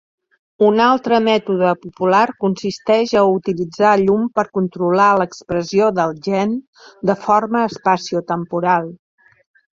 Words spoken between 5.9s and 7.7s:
del gen de forma